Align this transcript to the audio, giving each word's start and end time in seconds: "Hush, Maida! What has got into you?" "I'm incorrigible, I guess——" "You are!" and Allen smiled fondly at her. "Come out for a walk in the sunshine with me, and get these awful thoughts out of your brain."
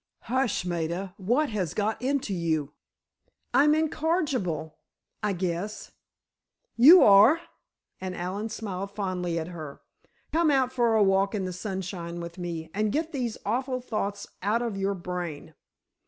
"Hush, 0.21 0.65
Maida! 0.65 1.13
What 1.17 1.51
has 1.51 1.75
got 1.75 2.01
into 2.01 2.33
you?" 2.33 2.73
"I'm 3.53 3.75
incorrigible, 3.75 4.79
I 5.21 5.33
guess——" 5.33 5.91
"You 6.75 7.03
are!" 7.03 7.39
and 7.99 8.15
Allen 8.15 8.49
smiled 8.49 8.89
fondly 8.89 9.37
at 9.37 9.49
her. 9.49 9.81
"Come 10.33 10.49
out 10.49 10.73
for 10.73 10.95
a 10.95 11.03
walk 11.03 11.35
in 11.35 11.45
the 11.45 11.53
sunshine 11.53 12.19
with 12.19 12.39
me, 12.39 12.71
and 12.73 12.91
get 12.91 13.11
these 13.11 13.37
awful 13.45 13.79
thoughts 13.79 14.25
out 14.41 14.63
of 14.63 14.75
your 14.75 14.95
brain." 14.95 15.53